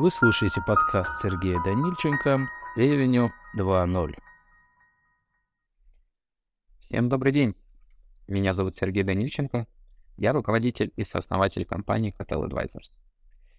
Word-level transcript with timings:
Вы 0.00 0.12
слушаете 0.12 0.62
подкаст 0.64 1.20
Сергея 1.20 1.60
Данильченко 1.64 2.48
«Ревеню 2.76 3.32
2.0». 3.58 4.14
Всем 6.78 7.08
добрый 7.08 7.32
день. 7.32 7.56
Меня 8.28 8.54
зовут 8.54 8.76
Сергей 8.76 9.02
Данильченко. 9.02 9.66
Я 10.16 10.32
руководитель 10.32 10.92
и 10.94 11.02
сооснователь 11.02 11.64
компании 11.64 12.14
Hotel 12.16 12.48
Advisors. 12.48 12.96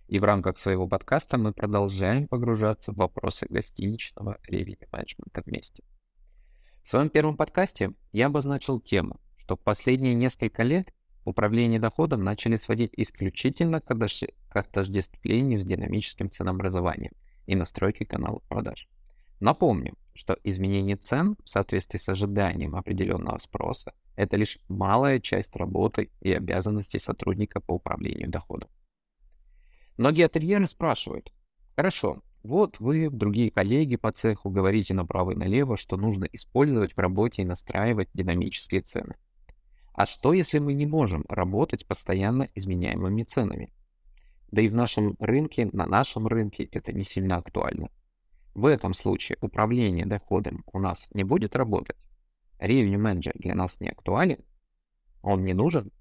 И 0.08 0.18
в 0.18 0.24
рамках 0.24 0.58
своего 0.58 0.88
подкаста 0.88 1.38
мы 1.38 1.52
продолжаем 1.52 2.26
погружаться 2.26 2.94
в 2.94 2.96
вопросы 2.96 3.46
гостиничного 3.50 4.38
ревеню 4.48 4.88
менеджмента 4.94 5.44
вместе. 5.46 5.84
В 6.82 6.88
своем 6.88 7.10
первом 7.10 7.36
подкасте 7.36 7.92
я 8.14 8.28
обозначил 8.28 8.80
тему, 8.80 9.20
что 9.40 9.58
в 9.58 9.60
последние 9.60 10.14
несколько 10.14 10.64
лет 10.64 10.88
управление 11.26 11.82
доходом 11.82 12.22
начали 12.22 12.56
сводить 12.56 12.94
исключительно 12.96 13.82
к 13.82 13.92
отождествлению 14.56 15.60
с 15.60 15.64
динамическим 15.64 16.30
ценообразованием 16.30 17.12
и 17.46 17.56
настройке 17.56 18.06
каналов 18.06 18.44
продаж. 18.44 18.88
Напомню, 19.40 19.96
что 20.14 20.38
изменение 20.44 20.98
цен 20.98 21.38
в 21.44 21.50
соответствии 21.50 21.98
с 21.98 22.10
ожиданием 22.10 22.76
определенного 22.76 23.38
спроса– 23.38 23.94
это 24.16 24.36
лишь 24.36 24.60
малая 24.68 25.20
часть 25.20 25.56
работы 25.56 26.12
и 26.20 26.34
обязанностей 26.34 27.00
сотрудника 27.00 27.62
по 27.62 27.74
управлению 27.74 28.30
доходом. 28.30 28.70
Многие 29.98 30.26
ательеры 30.26 30.68
спрашивают, 30.68 31.32
хорошо, 31.76 32.22
вот 32.44 32.80
вы, 32.80 33.10
другие 33.10 33.52
коллеги 33.52 33.96
по 33.96 34.12
цеху 34.12 34.50
говорите 34.50 34.94
направо 34.94 35.32
и 35.32 35.36
налево, 35.36 35.78
что 35.78 35.98
нужно 35.98 36.26
использовать 36.26 36.94
в 36.94 37.00
работе 37.00 37.42
и 37.42 37.46
настраивать 37.46 38.10
динамические 38.14 38.82
цены. 38.82 39.16
А 39.94 40.06
что, 40.06 40.34
если 40.34 40.60
мы 40.60 40.74
не 40.74 40.86
можем 40.86 41.26
работать 41.28 41.86
постоянно 41.86 42.50
изменяемыми 42.56 43.24
ценами? 43.24 43.74
Да 44.52 44.62
и 44.62 44.70
в 44.70 44.76
нашем 44.76 45.16
рынке, 45.20 45.70
на 45.72 45.86
нашем 45.86 46.28
рынке 46.28 46.64
это 46.72 46.92
не 46.92 47.04
сильно 47.04 47.38
актуально. 47.38 47.90
В 48.56 48.66
этом 48.66 48.94
случае 48.94 49.38
управление 49.42 50.06
доходом 50.06 50.64
у 50.74 50.80
нас 50.80 51.10
не 51.14 51.24
будет 51.24 51.56
работать. 51.56 51.98
Revenue 52.60 52.98
менеджер 52.98 53.34
для 53.36 53.56
нас 53.56 53.80
не 53.80 53.90
актуален. 53.90 54.44
Он 55.22 55.44
не 55.46 55.54
нужен. 55.54 55.92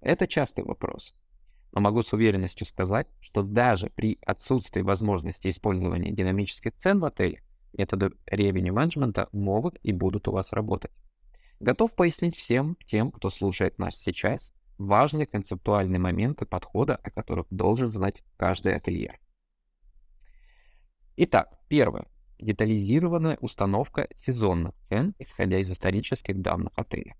Это 0.00 0.26
частый 0.26 0.64
вопрос. 0.64 1.14
Но 1.72 1.80
могу 1.80 2.02
с 2.02 2.12
уверенностью 2.12 2.66
сказать, 2.66 3.08
что 3.20 3.42
даже 3.42 3.90
при 3.90 4.18
отсутствии 4.24 4.82
возможности 4.82 5.48
использования 5.48 6.12
динамических 6.12 6.76
цен 6.76 7.00
в 7.00 7.04
отеле, 7.04 7.42
методы 7.72 8.12
revenue 8.30 8.72
менеджмента 8.72 9.28
могут 9.32 9.78
и 9.82 9.92
будут 9.92 10.28
у 10.28 10.32
вас 10.32 10.52
работать. 10.52 10.92
Готов 11.60 11.94
пояснить 11.94 12.36
всем 12.36 12.76
тем, 12.84 13.10
кто 13.10 13.30
слушает 13.30 13.78
нас 13.78 13.96
сейчас, 13.96 14.52
важные 14.78 15.26
концептуальные 15.26 15.98
моменты 15.98 16.46
подхода, 16.46 16.96
о 16.96 17.10
которых 17.10 17.46
должен 17.50 17.92
знать 17.92 18.22
каждый 18.36 18.74
ательер. 18.74 19.18
Итак, 21.16 21.58
первое. 21.68 22.06
Детализированная 22.38 23.38
установка 23.40 24.08
сезонных 24.16 24.74
цен, 24.88 25.14
исходя 25.18 25.58
из 25.58 25.72
исторических 25.72 26.40
данных 26.42 26.72
отеля. 26.76 27.16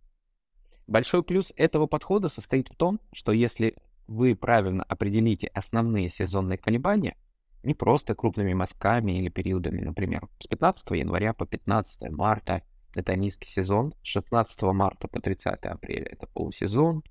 Большой 0.87 1.23
плюс 1.23 1.53
этого 1.57 1.87
подхода 1.87 2.29
состоит 2.29 2.69
в 2.69 2.77
том, 2.77 3.01
что 3.13 3.33
если 3.33 3.77
вы 4.07 4.37
правильно 4.37 4.85
определите 4.85 5.49
основные 5.49 6.09
сезонные 6.09 6.59
колебания, 6.59 7.17
не 7.63 7.75
просто 7.75 8.15
крупными 8.15 8.53
мазками 8.53 9.19
или 9.19 9.29
периодами, 9.29 9.81
например, 9.81 10.29
с 10.39 10.47
15 10.47 10.91
января 10.91 11.33
по 11.33 11.47
15 11.47 12.11
марта– 12.11 12.63
это 12.97 13.15
низкий 13.15 13.49
сезон. 13.49 13.93
С 14.03 14.07
16 14.07 14.63
марта 14.63 15.07
по 15.07 15.21
30 15.21 15.67
апреля 15.67 16.07
это 16.07 16.27
полусезон. 16.29 17.03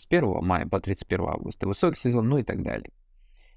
С 0.00 0.06
1 0.08 0.42
мая 0.42 0.66
по 0.66 0.80
31 0.80 1.26
августа 1.26 1.66
высокий 1.66 2.00
сезон, 2.00 2.30
ну 2.30 2.38
и 2.38 2.42
так 2.42 2.62
далее. 2.62 2.90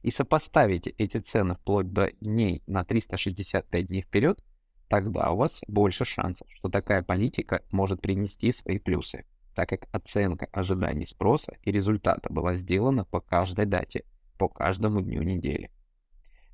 И 0.01 0.09
сопоставите 0.09 0.89
эти 0.97 1.19
цены 1.19 1.55
вплоть 1.55 1.93
до 1.93 2.11
дней 2.19 2.61
на 2.67 2.83
365 2.83 3.87
дней 3.87 4.01
вперед, 4.01 4.43
тогда 4.89 5.31
у 5.31 5.37
вас 5.37 5.63
больше 5.69 6.03
шансов, 6.03 6.45
что 6.51 6.67
такая 6.67 7.01
политика 7.01 7.63
может 7.71 8.01
принести 8.01 8.51
свои 8.51 8.77
плюсы, 8.77 9.23
так 9.55 9.69
как 9.69 9.87
оценка 9.93 10.49
ожиданий 10.51 11.05
спроса 11.05 11.55
и 11.63 11.71
результата 11.71 12.29
была 12.29 12.55
сделана 12.55 13.05
по 13.05 13.21
каждой 13.21 13.65
дате, 13.65 14.03
по 14.37 14.49
каждому 14.49 14.99
дню 14.99 15.21
недели. 15.23 15.71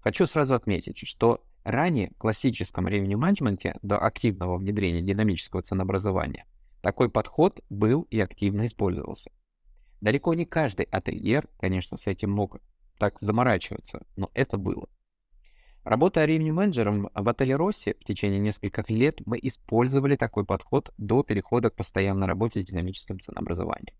Хочу 0.02 0.28
сразу 0.28 0.54
отметить, 0.54 1.00
что 1.08 1.44
Ранее 1.64 2.12
в 2.12 2.18
классическом 2.18 2.88
revenue 2.88 3.18
менеджменте 3.18 3.76
до 3.82 4.00
активного 4.00 4.58
внедрения 4.58 5.02
динамического 5.02 5.62
ценообразования 5.62 6.46
такой 6.82 7.10
подход 7.10 7.62
был 7.70 8.04
и 8.04 8.20
активно 8.20 8.66
использовался. 8.66 9.30
Далеко 10.02 10.34
не 10.34 10.46
каждый 10.46 10.86
ательер, 10.86 11.48
конечно, 11.60 11.98
с 11.98 12.08
этим 12.08 12.32
мог 12.32 12.60
так 12.98 13.20
заморачиваться, 13.20 14.06
но 14.16 14.30
это 14.34 14.58
было. 14.58 14.88
Работая 15.84 16.28
revenue 16.28 16.52
менеджером 16.52 17.10
в 17.14 17.30
отеле 17.30 17.56
Росси 17.56 17.96
в 18.00 18.04
течение 18.04 18.40
нескольких 18.40 18.90
лет 18.90 19.22
мы 19.26 19.40
использовали 19.42 20.16
такой 20.16 20.46
подход 20.46 20.94
до 20.98 21.24
перехода 21.24 21.70
к 21.70 21.76
постоянной 21.76 22.28
работе 22.28 22.62
с 22.62 22.66
динамическим 22.66 23.20
ценообразованием. 23.20 23.96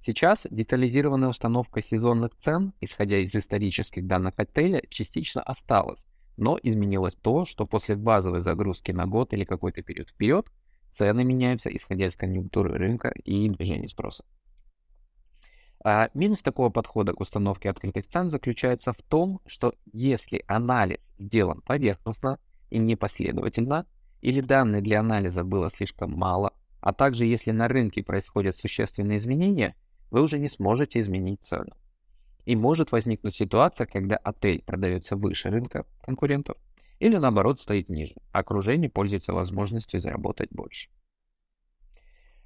Сейчас 0.00 0.48
детализированная 0.50 1.28
установка 1.28 1.80
сезонных 1.80 2.32
цен, 2.42 2.72
исходя 2.80 3.18
из 3.18 3.34
исторических 3.34 4.04
данных 4.06 4.34
отеля, 4.36 4.82
частично 4.88 5.40
осталась, 5.42 6.04
но 6.36 6.58
изменилось 6.60 7.14
то, 7.14 7.44
что 7.44 7.66
после 7.66 7.94
базовой 7.94 8.40
загрузки 8.40 8.90
на 8.90 9.06
год 9.06 9.32
или 9.32 9.44
какой-то 9.44 9.82
период 9.82 10.10
вперед 10.10 10.46
цены 10.90 11.22
меняются, 11.22 11.74
исходя 11.74 12.06
из 12.06 12.16
конъюнктуры 12.16 12.72
рынка 12.72 13.10
и 13.24 13.48
движения 13.48 13.88
спроса. 13.88 14.24
А 15.84 16.10
минус 16.14 16.42
такого 16.42 16.70
подхода 16.70 17.12
к 17.12 17.20
установке 17.20 17.68
открытых 17.68 18.06
цен 18.06 18.30
заключается 18.30 18.92
в 18.92 19.02
том, 19.02 19.40
что 19.46 19.74
если 19.92 20.44
анализ 20.46 20.98
сделан 21.18 21.60
поверхностно 21.62 22.38
и 22.70 22.78
непоследовательно, 22.78 23.86
или 24.20 24.40
данных 24.40 24.84
для 24.84 25.00
анализа 25.00 25.42
было 25.42 25.68
слишком 25.68 26.12
мало, 26.12 26.52
а 26.80 26.92
также 26.92 27.26
если 27.26 27.50
на 27.50 27.66
рынке 27.66 28.04
происходят 28.04 28.56
существенные 28.56 29.18
изменения, 29.18 29.74
вы 30.10 30.22
уже 30.22 30.38
не 30.38 30.48
сможете 30.48 31.00
изменить 31.00 31.42
цену. 31.42 31.76
И 32.44 32.54
может 32.54 32.92
возникнуть 32.92 33.34
ситуация, 33.34 33.86
когда 33.86 34.16
отель 34.16 34.62
продается 34.62 35.16
выше 35.16 35.50
рынка 35.50 35.84
конкурентов 36.02 36.56
или 37.00 37.16
наоборот 37.16 37.58
стоит 37.58 37.88
ниже, 37.88 38.14
а 38.30 38.40
окружение 38.40 38.88
пользуется 38.88 39.32
возможностью 39.32 39.98
заработать 39.98 40.50
больше. 40.52 40.90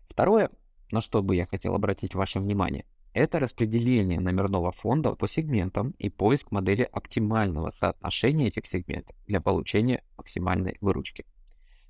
Второе, 0.08 0.50
на 0.90 1.02
что 1.02 1.22
бы 1.22 1.36
я 1.36 1.46
хотел 1.46 1.74
обратить 1.74 2.14
ваше 2.14 2.40
внимание, 2.40 2.86
это 3.16 3.38
распределение 3.38 4.20
номерного 4.20 4.72
фонда 4.72 5.14
по 5.14 5.26
сегментам 5.26 5.92
и 5.92 6.10
поиск 6.10 6.50
модели 6.50 6.82
оптимального 6.82 7.70
соотношения 7.70 8.48
этих 8.48 8.66
сегментов 8.66 9.16
для 9.26 9.40
получения 9.40 10.04
максимальной 10.18 10.76
выручки. 10.82 11.24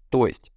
То 0.08 0.28
есть, 0.28 0.52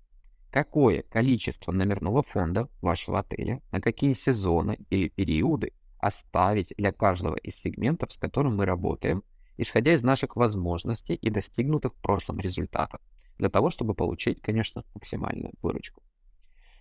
какое 0.51 1.01
количество 1.01 1.71
номерного 1.71 2.21
фонда 2.21 2.69
вашего 2.81 3.19
отеля, 3.19 3.63
на 3.71 3.81
какие 3.81 4.13
сезоны 4.13 4.77
или 4.91 5.09
периоды 5.09 5.73
оставить 5.97 6.71
для 6.77 6.91
каждого 6.91 7.35
из 7.35 7.55
сегментов, 7.55 8.13
с 8.13 8.17
которым 8.17 8.57
мы 8.57 8.65
работаем, 8.65 9.23
исходя 9.57 9.93
из 9.93 10.03
наших 10.03 10.35
возможностей 10.35 11.15
и 11.15 11.31
достигнутых 11.31 11.93
в 11.93 12.01
прошлом 12.01 12.39
результатов, 12.39 13.01
для 13.39 13.49
того, 13.49 13.71
чтобы 13.71 13.95
получить, 13.95 14.39
конечно, 14.39 14.85
максимальную 14.93 15.53
выручку. 15.63 16.03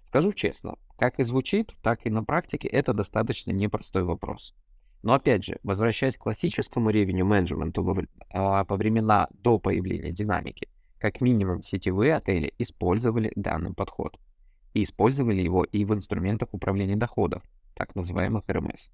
Скажу 0.09 0.33
честно, 0.33 0.77
как 0.97 1.21
и 1.21 1.23
звучит, 1.23 1.75
так 1.83 2.07
и 2.07 2.11
на 2.11 2.25
практике 2.25 2.67
это 2.67 2.95
достаточно 2.95 3.51
непростой 3.51 4.05
вопрос. 4.05 4.55
Но 5.03 5.13
опять 5.13 5.45
же, 5.45 5.59
возвращаясь 5.63 6.17
к 6.17 6.23
классическому 6.23 6.89
ревеню 6.89 7.27
менеджменту 7.27 7.83
во, 7.83 7.95
а, 8.33 8.65
по 8.65 8.77
времена 8.77 9.29
до 9.33 9.59
появления 9.59 10.11
динамики, 10.11 10.71
как 10.99 11.21
минимум 11.21 11.61
сетевые 11.61 12.15
отели 12.15 12.55
использовали 12.57 13.35
данный 13.37 13.75
подход. 13.75 14.19
И 14.73 14.83
использовали 14.83 15.43
его 15.43 15.63
и 15.63 15.85
в 15.85 15.93
инструментах 15.93 16.55
управления 16.55 16.97
доходов, 16.97 17.43
так 17.75 17.95
называемых 17.95 18.45
РМС. 18.49 18.89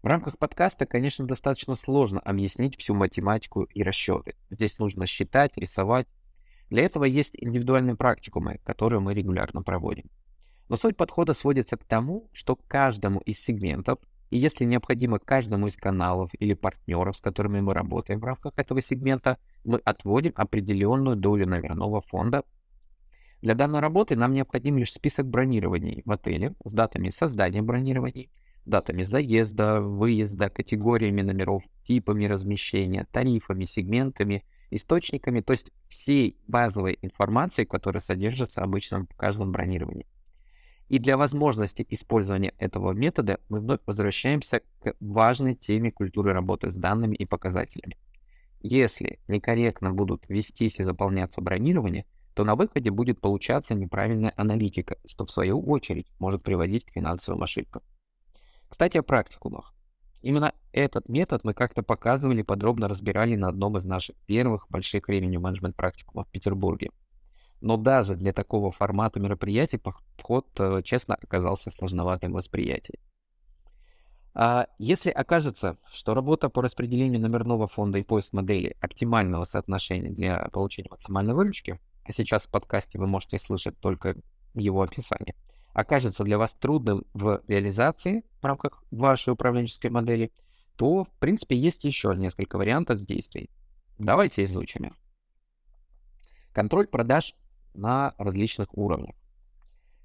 В 0.00 0.06
рамках 0.06 0.38
подкаста, 0.38 0.86
конечно, 0.86 1.26
достаточно 1.26 1.74
сложно 1.74 2.20
объяснить 2.20 2.78
всю 2.78 2.94
математику 2.94 3.64
и 3.64 3.82
расчеты. 3.82 4.36
Здесь 4.48 4.78
нужно 4.78 5.06
считать, 5.06 5.56
рисовать. 5.56 6.06
Для 6.70 6.84
этого 6.84 7.04
есть 7.04 7.34
индивидуальные 7.38 7.96
практикумы, 7.96 8.60
которые 8.64 9.00
мы 9.00 9.14
регулярно 9.14 9.62
проводим. 9.62 10.10
Но 10.68 10.76
суть 10.76 10.96
подхода 10.96 11.32
сводится 11.32 11.76
к 11.76 11.84
тому, 11.84 12.28
что 12.32 12.56
каждому 12.56 13.20
из 13.20 13.40
сегментов, 13.40 13.98
и 14.30 14.36
если 14.36 14.64
необходимо 14.64 15.18
каждому 15.18 15.66
из 15.66 15.76
каналов 15.76 16.30
или 16.38 16.52
партнеров, 16.52 17.16
с 17.16 17.20
которыми 17.20 17.60
мы 17.60 17.72
работаем 17.72 18.20
в 18.20 18.24
рамках 18.24 18.52
этого 18.58 18.82
сегмента, 18.82 19.38
мы 19.64 19.78
отводим 19.78 20.32
определенную 20.36 21.16
долю 21.16 21.46
номерного 21.46 22.02
фонда. 22.02 22.44
Для 23.40 23.54
данной 23.54 23.80
работы 23.80 24.16
нам 24.16 24.34
необходим 24.34 24.76
лишь 24.76 24.92
список 24.92 25.26
бронирований 25.26 26.02
в 26.04 26.10
отеле 26.10 26.54
с 26.64 26.72
датами 26.72 27.08
создания 27.08 27.62
бронирований, 27.62 28.30
датами 28.66 29.02
заезда, 29.02 29.80
выезда, 29.80 30.50
категориями 30.50 31.22
номеров, 31.22 31.62
типами 31.84 32.26
размещения, 32.26 33.06
тарифами, 33.10 33.64
сегментами, 33.64 34.44
источниками, 34.70 35.40
то 35.40 35.52
есть 35.52 35.72
всей 35.88 36.38
базовой 36.46 36.98
информацией, 37.02 37.66
которая 37.66 38.00
содержится 38.00 38.62
обычно 38.62 39.06
в 39.06 39.16
каждом 39.16 39.52
бронировании. 39.52 40.06
И 40.88 40.98
для 40.98 41.16
возможности 41.16 41.86
использования 41.90 42.54
этого 42.58 42.92
метода 42.92 43.40
мы 43.48 43.60
вновь 43.60 43.80
возвращаемся 43.84 44.62
к 44.80 44.94
важной 45.00 45.54
теме 45.54 45.92
культуры 45.92 46.32
работы 46.32 46.70
с 46.70 46.76
данными 46.76 47.14
и 47.14 47.26
показателями. 47.26 47.98
Если 48.60 49.20
некорректно 49.28 49.92
будут 49.92 50.24
вестись 50.28 50.80
и 50.80 50.82
заполняться 50.82 51.40
бронирование, 51.40 52.06
то 52.34 52.44
на 52.44 52.54
выходе 52.54 52.90
будет 52.90 53.20
получаться 53.20 53.74
неправильная 53.74 54.32
аналитика, 54.36 54.96
что 55.06 55.26
в 55.26 55.30
свою 55.30 55.60
очередь 55.60 56.10
может 56.18 56.42
приводить 56.42 56.84
к 56.84 56.92
финансовым 56.92 57.42
ошибкам. 57.42 57.82
Кстати, 58.68 58.96
о 58.96 59.02
практикумах. 59.02 59.74
Именно 60.20 60.52
этот 60.72 61.08
метод 61.08 61.44
мы 61.44 61.54
как-то 61.54 61.82
показывали, 61.82 62.42
подробно 62.42 62.88
разбирали 62.88 63.36
на 63.36 63.48
одном 63.48 63.76
из 63.76 63.84
наших 63.84 64.16
первых 64.26 64.68
больших 64.68 65.08
времени 65.08 65.36
менеджмент 65.36 65.76
практикумов 65.76 66.26
в 66.26 66.30
Петербурге. 66.30 66.90
Но 67.60 67.76
даже 67.76 68.14
для 68.14 68.32
такого 68.32 68.70
формата 68.70 69.20
мероприятий 69.20 69.78
подход, 69.78 70.46
э, 70.58 70.82
честно, 70.84 71.14
оказался 71.14 71.70
сложноватым 71.70 72.32
восприятием. 72.32 73.00
А 74.34 74.68
если 74.78 75.10
окажется, 75.10 75.78
что 75.90 76.14
работа 76.14 76.48
по 76.48 76.62
распределению 76.62 77.20
номерного 77.20 77.66
фонда 77.66 77.98
и 77.98 78.04
поиск 78.04 78.32
модели 78.32 78.76
оптимального 78.80 79.42
соотношения 79.42 80.10
для 80.10 80.48
получения 80.52 80.88
максимальной 80.90 81.34
выручки, 81.34 81.80
а 82.04 82.12
сейчас 82.12 82.46
в 82.46 82.50
подкасте 82.50 82.98
вы 82.98 83.08
можете 83.08 83.38
слышать 83.38 83.78
только 83.80 84.16
его 84.54 84.82
описание, 84.82 85.34
окажется 85.78 86.24
для 86.24 86.38
вас 86.38 86.54
трудным 86.54 87.04
в 87.14 87.40
реализации 87.46 88.24
в 88.42 88.44
рамках 88.44 88.82
вашей 88.90 89.32
управленческой 89.32 89.90
модели, 89.90 90.32
то, 90.74 91.04
в 91.04 91.12
принципе, 91.20 91.56
есть 91.56 91.84
еще 91.84 92.12
несколько 92.16 92.58
вариантов 92.58 93.04
действий. 93.04 93.48
Давайте 93.96 94.42
изучим 94.42 94.86
их. 94.86 94.92
Контроль 96.52 96.88
продаж 96.88 97.36
на 97.74 98.12
различных 98.18 98.76
уровнях. 98.76 99.14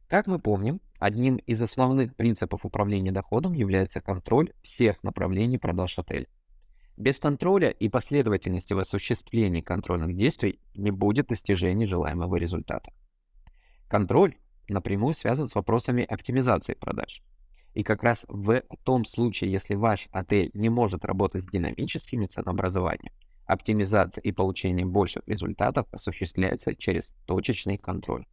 Как 0.08 0.28
мы 0.28 0.38
помним, 0.38 0.80
одним 1.00 1.38
из 1.38 1.60
основных 1.60 2.16
принципов 2.16 2.68
управления 2.68 3.12
доходом 3.12 3.54
является 3.54 4.00
контроль 4.00 4.54
всех 4.62 5.02
направлений 5.02 5.58
продаж 5.58 5.98
отеля. 5.98 6.28
Без 6.98 7.18
контроля 7.18 7.72
и 7.72 7.90
последовательности 7.90 8.74
в 8.74 8.78
осуществлении 8.78 9.62
контрольных 9.62 10.16
действий 10.16 10.60
не 10.75 10.92
будет 10.92 11.30
достижения 11.30 11.88
желаемого 11.88 12.36
результата. 12.36 12.94
Контроль 13.88 14.36
напрямую 14.68 15.13
связан 15.13 15.48
с 15.48 15.56
вопросами 15.56 16.04
оптимизации 16.04 16.74
продаж. 16.74 17.21
И 17.74 17.83
как 17.83 18.04
раз 18.04 18.25
в 18.30 18.62
том 18.83 19.04
случае, 19.04 19.51
если 19.51 19.75
ваш 19.75 20.07
отель 20.12 20.51
не 20.54 20.69
может 20.69 21.06
работать 21.06 21.44
с 21.44 21.48
динамическими 21.48 22.27
ценообразованием, 22.27 23.12
оптимизация 23.45 24.21
и 24.21 24.31
получение 24.31 24.86
больших 24.86 25.24
результатов 25.27 25.88
осуществляется 25.92 26.75
через 26.75 27.15
точечный 27.25 27.77
контроль. 27.77 28.25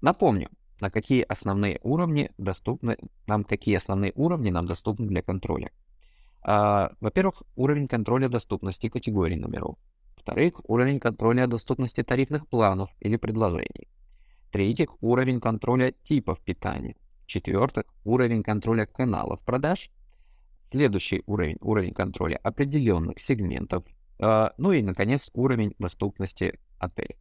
Напомню, 0.00 0.48
на 0.80 0.90
какие 0.90 1.22
основные 1.22 1.80
уровни 1.82 2.30
доступны 2.38 2.96
нам, 3.26 3.44
какие 3.44 3.76
основные 3.76 4.12
уровни 4.14 4.50
нам 4.50 4.66
доступны 4.66 5.06
для 5.06 5.22
контроля. 5.22 5.70
А, 6.42 6.92
во-первых, 7.00 7.42
уровень 7.56 7.86
контроля 7.86 8.28
доступности 8.28 8.88
категорий 8.88 9.36
номеров. 9.36 9.78
Во-вторых, 10.16 10.60
уровень 10.68 11.00
контроля 11.00 11.46
доступности 11.46 12.02
тарифных 12.02 12.46
планов 12.46 12.90
или 13.00 13.16
предложений. 13.16 13.88
В-третьих, 14.48 15.02
уровень 15.02 15.40
контроля 15.40 15.92
типов 16.02 16.40
питания. 16.40 16.96
В-четвертых, 17.24 17.84
уровень 18.04 18.42
контроля 18.42 18.86
каналов 18.86 19.44
продаж. 19.44 19.90
Следующий 20.70 21.22
уровень, 21.26 21.58
уровень 21.60 21.92
контроля 21.92 22.36
определенных 22.42 23.18
сегментов. 23.18 23.84
А, 24.18 24.54
ну 24.56 24.72
и, 24.72 24.82
наконец, 24.82 25.30
уровень 25.34 25.74
доступности 25.78 26.58
отеля. 26.78 27.16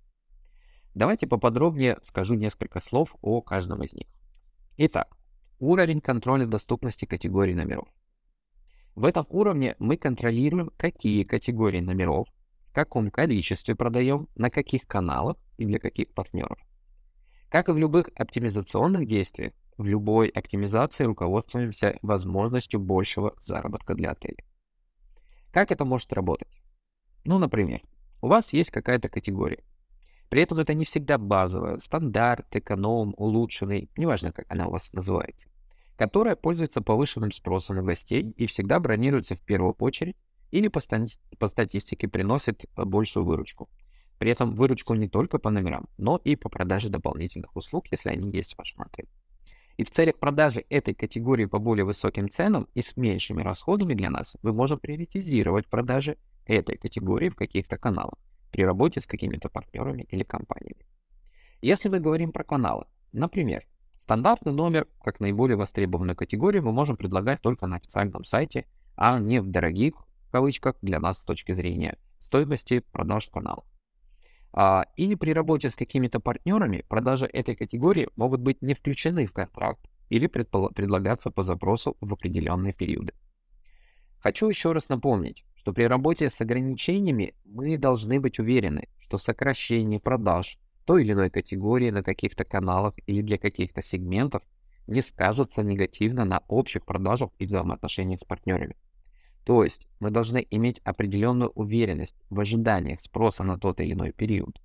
Давайте 0.94 1.27
поподробнее 1.27 1.98
скажу 2.04 2.36
несколько 2.36 2.80
слов 2.80 3.16
о 3.22 3.42
каждом 3.42 3.83
из 3.83 3.94
них. 3.94 4.07
Итак, 4.77 5.18
уровень 5.60 6.01
контроля 6.01 6.45
доступности 6.45 7.06
категорий 7.06 7.54
номеров. 7.54 7.88
В 8.95 9.04
этом 9.04 9.25
уровне 9.30 9.75
мы 9.80 9.98
контролируем, 9.98 10.72
какие 10.77 11.24
категории 11.24 11.81
номеров, 11.81 12.27
в 12.69 12.74
каком 12.74 13.12
количестве 13.12 13.75
продаем, 13.75 14.30
на 14.36 14.50
каких 14.50 14.88
каналах 14.88 15.38
и 15.57 15.66
для 15.66 15.80
каких 15.80 16.13
партнеров. 16.13 16.57
Как 17.56 17.69
и 17.69 17.72
в 17.72 17.78
любых 17.78 18.10
оптимизационных 18.16 19.07
действиях, 19.07 19.54
в 19.78 19.86
любой 19.86 20.28
оптимизации 20.28 21.06
руководствуемся 21.06 21.98
возможностью 22.02 22.81
большего 22.81 23.34
заработка 23.40 23.94
для 23.96 24.12
отеля. 24.12 24.44
Как 25.54 25.72
это 25.72 25.86
может 25.86 26.12
работать? 26.12 26.50
Ну, 27.24 27.40
например, 27.40 27.80
у 28.22 28.28
вас 28.28 28.52
есть 28.52 28.72
какая-то 28.72 29.07
категория, 29.07 29.63
при 30.28 30.42
этом 30.42 30.60
это 30.60 30.74
не 30.74 30.84
всегда 30.84 31.18
базовая, 31.18 31.78
стандарт, 31.78 32.54
эконом, 32.54 33.16
улучшенный, 33.16 33.90
неважно, 33.96 34.34
как 34.34 34.51
она 34.51 34.68
у 34.68 34.72
вас 34.72 34.92
называется, 34.92 35.48
которая 35.96 36.36
пользуется 36.36 36.81
повышенным 36.81 37.31
спросом 37.31 37.78
у 37.78 37.84
гостей 37.84 38.31
и 38.36 38.48
всегда 38.48 38.81
бронируется 38.81 39.36
в 39.36 39.42
первую 39.42 39.75
очередь 39.80 40.18
или 40.51 40.68
по, 40.68 40.80
стати- 40.80 41.22
по 41.40 41.48
статистике 41.48 42.10
приносит 42.10 42.66
э, 42.66 42.84
большую 42.84 43.24
выручку. 43.24 43.69
При 44.17 44.31
этом 44.31 44.56
выручку 44.56 44.94
не 44.94 45.09
только 45.09 45.39
по 45.39 45.50
номерам, 45.50 45.88
но 45.97 46.21
и 46.23 46.35
по 46.35 46.50
продаже 46.50 46.89
дополнительных 46.89 47.56
услуг, 47.56 47.88
если 47.91 48.09
они 48.09 48.31
есть 48.31 48.56
в 48.56 48.57
вашем 48.57 48.81
отеле. 48.81 49.09
И 49.77 49.83
в 49.83 49.91
целях 49.91 50.17
продажи 50.19 50.65
этой 50.69 50.94
категории 50.94 51.45
по 51.45 51.59
более 51.59 51.83
высоким 51.83 52.29
ценам 52.29 52.67
и 52.73 52.81
с 52.81 52.95
меньшими 52.95 53.41
расходами 53.41 53.94
для 53.94 54.09
нас 54.09 54.38
мы 54.41 54.53
можем 54.53 54.79
приоритизировать 54.79 55.67
продажи 55.67 56.17
этой 56.45 56.77
категории 56.77 57.29
в 57.29 57.35
каких-то 57.35 57.77
каналах 57.77 58.17
при 58.51 58.63
работе 58.63 59.01
с 59.01 59.07
какими-то 59.07 59.50
партнерами 59.50 60.03
или 60.03 60.23
компаниями. 60.23 60.88
Если 61.62 61.89
мы 61.89 62.00
говорим 62.00 62.31
про 62.31 62.45
каналы, 62.45 62.85
например, 63.12 63.65
стандартный 64.03 64.53
номер, 64.53 64.88
как 65.03 65.19
наиболее 65.19 65.57
востребованную 65.57 66.15
категорию, 66.15 66.63
мы 66.63 66.71
можем 66.71 66.95
предлагать 66.95 67.41
только 67.41 67.67
на 67.67 67.77
официальном 67.77 68.23
сайте, 68.23 68.65
а 68.95 69.19
не 69.19 69.41
в 69.41 69.47
дорогих, 69.47 69.95
в 70.27 70.31
кавычках, 70.31 70.75
для 70.81 71.00
нас 71.00 71.19
с 71.19 71.25
точки 71.25 71.51
зрения 71.51 71.97
стоимости 72.17 72.79
продаж 72.79 73.27
канала. 73.27 73.65
А, 74.57 74.86
или 74.96 75.16
при 75.16 75.34
работе 75.34 75.69
с 75.69 75.75
какими-то 75.75 76.22
партнерами 76.22 76.86
продажи 76.88 77.25
этой 77.25 77.57
категории 77.57 78.07
могут 78.16 78.40
быть 78.40 78.62
не 78.62 78.74
включены 78.74 79.25
в 79.25 79.34
контракт 79.34 79.81
или 80.07 80.28
предлагаться 80.28 81.30
по 81.30 81.44
запросу 81.44 81.98
в 82.00 82.13
определенные 82.13 82.72
периоды. 82.72 83.13
Хочу 84.19 84.48
еще 84.48 84.72
раз 84.72 84.88
напомнить, 84.88 85.44
что 85.56 85.74
при 85.74 85.84
работе 85.84 86.30
с 86.30 86.40
ограничениями 86.40 87.36
мы 87.44 87.78
должны 87.78 88.22
быть 88.22 88.40
уверены, 88.40 88.88
что 88.98 89.18
сокращение 89.18 90.00
продаж 90.00 90.58
той 90.86 91.04
или 91.04 91.12
иной 91.12 91.30
категории 91.30 91.90
на 91.90 92.01
каких-то 92.01 92.46
каналах 92.46 92.94
или 93.08 93.22
для 93.22 93.38
каких-то 93.38 93.81
сегментов 93.81 94.42
не 94.88 95.01
скажется 95.01 95.63
негативно 95.63 96.24
на 96.24 96.44
общих 96.48 96.86
продажах 96.86 97.31
и 97.40 97.46
взаимоотношениях 97.46 98.22
с 98.22 98.24
партнерами. 98.24 98.78
То 99.45 99.63
есть 99.63 99.88
мы 100.00 100.09
должны 100.09 100.45
иметь 100.50 100.81
определенную 100.83 101.51
уверенность 101.51 102.15
в 102.30 102.39
ожиданиях 102.39 103.00
спроса 103.00 103.43
на 103.43 103.60
тот 103.60 103.79
или 103.79 103.93
иной 103.93 104.12
период. 104.12 104.60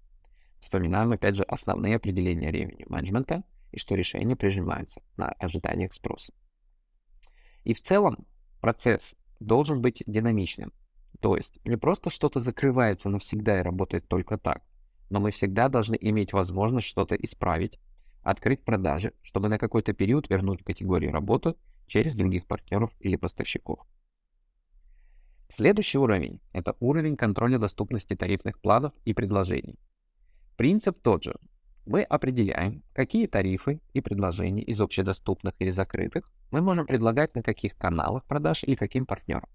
Вспоминаем 0.58 1.12
опять 1.12 1.36
же 1.36 1.42
основные 1.42 1.96
определения 1.96 2.50
ревеню 2.50 2.86
менеджмента 2.88 3.44
и 3.72 3.78
что 3.78 3.94
решения 3.94 4.36
прижимаются 4.36 5.02
на 5.18 5.28
ожиданиях 5.32 5.92
спроса. 5.92 6.32
И 7.64 7.74
в 7.74 7.82
целом 7.82 8.26
процесс 8.62 9.16
должен 9.38 9.82
быть 9.82 10.02
динамичным. 10.06 10.72
То 11.20 11.36
есть 11.36 11.58
не 11.66 11.76
просто 11.76 12.08
что-то 12.08 12.40
закрывается 12.40 13.10
навсегда 13.10 13.60
и 13.60 13.62
работает 13.62 14.08
только 14.08 14.38
так, 14.38 14.62
но 15.10 15.20
мы 15.20 15.30
всегда 15.30 15.68
должны 15.68 15.98
иметь 16.00 16.32
возможность 16.32 16.86
что-то 16.86 17.16
исправить, 17.16 17.78
открыть 18.22 18.64
продажи, 18.64 19.12
чтобы 19.20 19.50
на 19.50 19.58
какой-то 19.58 19.92
период 19.92 20.30
вернуть 20.30 20.64
категорию 20.64 21.12
работы 21.12 21.54
через 21.86 22.14
других 22.14 22.46
партнеров 22.46 22.90
или 23.00 23.16
поставщиков. 23.16 23.86
Следующий 25.50 25.98
уровень– 25.98 26.40
это 26.52 26.76
уровень 26.80 27.16
контроля 27.16 27.58
доступности 27.58 28.14
тарифных 28.14 28.60
планов 28.60 28.92
и 29.04 29.12
предложений. 29.12 29.78
Принцип 30.56 31.02
тот 31.02 31.24
же. 31.24 31.34
Мы 31.86 32.02
определяем, 32.02 32.84
какие 32.92 33.26
тарифы 33.26 33.80
и 33.92 34.00
предложения 34.00 34.62
из 34.62 34.80
общедоступных 34.80 35.54
или 35.58 35.70
закрытых 35.70 36.30
мы 36.52 36.60
можем 36.60 36.86
предлагать 36.86 37.34
на 37.34 37.42
каких 37.42 37.76
каналах 37.76 38.24
продаж 38.26 38.62
или 38.62 38.74
каким 38.76 39.06
партнерам. 39.06 39.48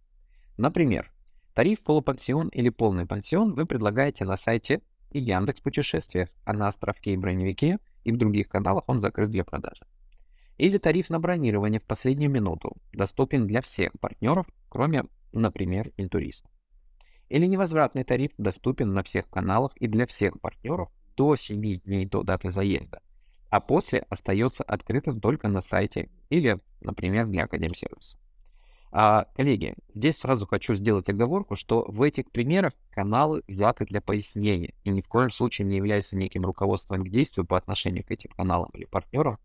Например, 0.57 1.11
Тариф 1.55 1.81
полупансион 1.83 2.49
или 2.49 2.67
полный 2.67 3.05
пансион 3.05 3.53
вы 3.53 3.65
предлагаете 3.65 4.25
на 4.25 4.35
сайте 4.35 4.81
и 5.11 5.19
Яндекс 5.21 5.61
путешествиях, 5.61 6.27
а 6.43 6.51
на 6.51 6.67
островке 6.67 7.13
и 7.13 7.17
броневике 7.17 7.79
и 8.03 8.11
в 8.11 8.17
других 8.17 8.49
каналах 8.49 8.83
он 8.87 8.99
закрыт 8.99 9.29
для 9.29 9.45
продажи. 9.45 9.87
Или 10.57 10.77
тариф 10.77 11.09
на 11.09 11.17
бронирование 11.21 11.79
в 11.79 11.85
последнюю 11.85 12.29
минуту 12.29 12.75
доступен 12.91 13.47
для 13.47 13.61
всех 13.61 13.93
партнеров, 14.01 14.45
кроме, 14.67 15.05
например, 15.39 15.91
интуристов. 15.97 16.51
Или 17.29 17.45
невозвратный 17.45 18.03
тариф 18.03 18.31
доступен 18.37 18.93
на 18.93 19.03
всех 19.03 19.29
каналах 19.29 19.75
и 19.77 19.87
для 19.87 20.05
всех 20.05 20.39
партнеров 20.39 20.89
до 21.15 21.35
7 21.35 21.79
дней 21.81 22.05
до 22.05 22.23
даты 22.23 22.49
заезда, 22.49 23.01
а 23.49 23.59
после 23.59 23.99
остается 24.09 24.63
открытым 24.63 25.19
только 25.19 25.47
на 25.47 25.61
сайте 25.61 26.09
или, 26.29 26.59
например, 26.81 27.27
для 27.27 27.45
Академсервиса. 27.45 28.19
А, 28.91 29.25
коллеги, 29.35 29.75
здесь 29.93 30.17
сразу 30.17 30.47
хочу 30.47 30.75
сделать 30.75 31.09
оговорку, 31.09 31.57
что 31.57 31.83
в 31.87 32.01
этих 32.01 32.31
примерах 32.31 32.73
каналы 32.91 33.43
взяты 33.47 33.85
для 33.85 33.99
пояснения 33.99 34.73
и 34.85 34.89
ни 34.89 35.01
в 35.01 35.07
коем 35.09 35.29
случае 35.29 35.67
не 35.67 35.75
являются 35.75 36.15
неким 36.15 36.45
руководством 36.45 37.03
к 37.03 37.09
действию 37.09 37.45
по 37.45 37.57
отношению 37.57 38.05
к 38.05 38.11
этим 38.11 38.31
каналам 38.31 38.69
или 38.73 38.85
партнерам. 38.85 39.37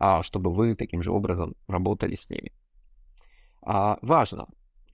а, 0.00 0.22
чтобы 0.22 0.54
вы 0.54 0.76
таким 0.76 1.02
же 1.02 1.10
образом 1.12 1.56
работали 1.66 2.14
с 2.14 2.30
ними. 2.30 2.52
А, 3.62 3.98
важно, 4.00 4.46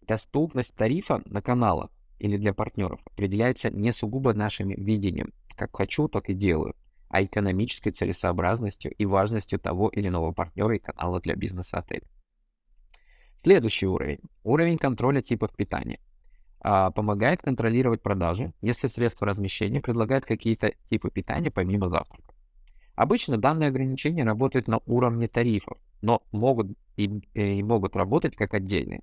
доступность 0.06 0.75
тарифа 0.75 1.23
на 1.26 1.42
каналах 1.42 1.90
или 2.18 2.37
для 2.37 2.54
партнеров 2.54 3.00
определяется 3.04 3.70
не 3.70 3.92
сугубо 3.92 4.32
нашим 4.32 4.70
видением, 4.70 5.32
как 5.56 5.76
хочу, 5.76 6.08
так 6.08 6.30
и 6.30 6.34
делаю, 6.34 6.75
а 7.08 7.23
экономической 7.23 7.90
целесообразностью 7.90 8.92
и 8.92 9.06
важностью 9.06 9.58
того 9.58 9.88
или 9.88 10.08
иного 10.08 10.32
партнера 10.32 10.76
и 10.76 10.80
канала 10.80 11.20
для 11.20 11.34
бизнеса 11.34 11.78
отеля. 11.78 12.06
Следующий 13.42 13.87
уровень. 13.87 14.20
Уровень 14.42 14.78
контроля 14.78 15.20
типов 15.20 15.54
питания. 15.54 16.00
А, 16.61 16.90
помогает 16.90 17.42
контролировать 17.42 18.00
продажи, 18.00 18.54
если 18.62 18.87
средства 18.87 19.26
размещения 19.26 19.82
предлагают 19.82 20.25
какие-то 20.25 20.73
типы 20.88 21.11
питания 21.11 21.50
помимо 21.50 21.88
завтрака. 21.88 22.34
Обычно 22.94 23.37
данные 23.37 23.68
ограничения 23.68 24.25
работают 24.25 24.66
на 24.66 24.80
уровне 24.87 25.28
тарифов, 25.28 25.76
но 26.00 26.23
могут 26.32 26.68
и, 26.96 27.04
и 27.34 27.62
могут 27.62 27.96
работать 27.96 28.34
как 28.34 28.54
отдельные. 28.54 29.02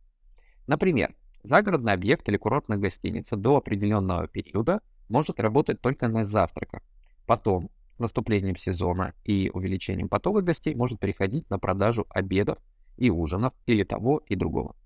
Например, 0.71 1.13
загородный 1.43 1.91
объект 1.91 2.29
или 2.29 2.37
курортная 2.37 2.77
гостиница 2.77 3.35
до 3.35 3.57
определенного 3.57 4.29
периода 4.29 4.79
может 5.09 5.41
работать 5.41 5.81
только 5.81 6.07
на 6.07 6.23
завтраках. 6.23 6.81
Потом, 7.27 7.69
с 7.97 7.99
наступлением 7.99 8.55
сезона 8.55 9.13
и 9.25 9.51
увеличением 9.53 10.07
потока 10.07 10.39
гостей, 10.39 10.73
может 10.73 10.97
переходить 10.97 11.49
на 11.49 11.59
продажу 11.59 12.05
обедов 12.09 12.57
и 12.95 13.09
ужинов 13.09 13.53
или 13.65 13.83
того 13.83 14.19
и 14.25 14.37
другого. 14.37 14.77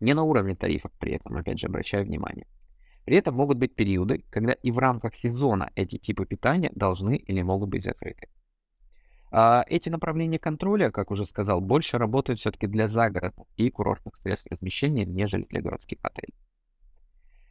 Не 0.00 0.14
на 0.14 0.24
уровне 0.24 0.56
тарифов 0.56 0.90
при 0.98 1.12
этом, 1.12 1.36
опять 1.36 1.60
же, 1.60 1.68
обращаю 1.68 2.04
внимание. 2.04 2.48
При 3.04 3.18
этом 3.18 3.36
могут 3.36 3.58
быть 3.58 3.76
периоды, 3.76 4.24
когда 4.30 4.52
и 4.52 4.72
в 4.72 4.78
рамках 4.78 5.14
сезона 5.14 5.70
эти 5.76 5.96
типы 5.96 6.26
питания 6.26 6.72
должны 6.74 7.14
или 7.14 7.40
могут 7.40 7.68
быть 7.68 7.84
закрыты. 7.84 8.26
А 9.30 9.64
эти 9.68 9.88
направления 9.88 10.38
контроля, 10.38 10.90
как 10.90 11.10
уже 11.10 11.26
сказал, 11.26 11.60
больше 11.60 11.98
работают 11.98 12.40
все-таки 12.40 12.66
для 12.66 12.88
загородных 12.88 13.46
и 13.56 13.70
курортных 13.70 14.16
средств 14.16 14.46
размещения, 14.50 15.04
нежели 15.04 15.42
для 15.44 15.60
городских 15.60 15.98
отелей. 16.02 16.34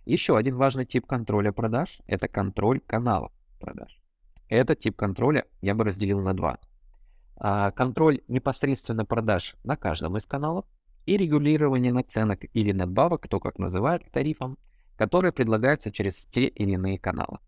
Еще 0.06 0.38
один 0.38 0.56
важный 0.56 0.86
тип 0.86 1.06
контроля 1.06 1.52
продаж– 1.52 2.00
это 2.08 2.28
контроль 2.28 2.80
каналов 2.80 3.32
продаж. 3.60 4.00
Этот 4.48 4.80
тип 4.80 4.96
контроля 4.96 5.46
я 5.62 5.74
бы 5.74 5.84
разделил 5.84 6.22
на 6.22 6.34
два. 6.34 6.60
А, 7.38 7.72
контроль 7.72 8.22
непосредственно 8.28 9.04
продаж 9.04 9.56
на 9.64 9.76
каждом 9.76 10.16
из 10.18 10.26
каналов 10.26 10.66
и 11.06 11.18
регулирование 11.18 11.92
наценок 11.92 12.46
или 12.54 12.72
надбавок, 12.72 13.24
кто 13.24 13.40
как 13.40 13.58
называет 13.60 14.10
тарифом, 14.12 14.58
которые 14.96 15.32
предлагаются 15.32 15.92
через 15.92 16.26
те 16.28 16.48
или 16.48 16.74
иные 16.74 17.00
каналы. 17.00 17.40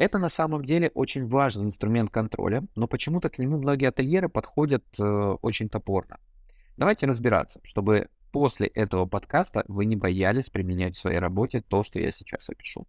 Это 0.00 0.16
на 0.16 0.30
самом 0.30 0.64
деле 0.64 0.90
очень 0.94 1.28
важный 1.28 1.66
инструмент 1.66 2.08
контроля, 2.08 2.64
но 2.74 2.88
почему-то 2.88 3.28
к 3.28 3.36
нему 3.36 3.58
многие 3.58 3.90
ательеры 3.90 4.30
подходят 4.30 4.82
э, 4.98 5.04
очень 5.42 5.68
топорно. 5.68 6.18
Давайте 6.78 7.04
разбираться, 7.04 7.60
чтобы 7.64 8.08
после 8.32 8.68
этого 8.68 9.04
подкаста 9.04 9.62
вы 9.68 9.84
не 9.84 9.96
боялись 9.96 10.48
применять 10.48 10.96
в 10.96 10.98
своей 10.98 11.18
работе 11.18 11.60
то, 11.60 11.82
что 11.82 11.98
я 11.98 12.10
сейчас 12.12 12.48
опишу. 12.48 12.86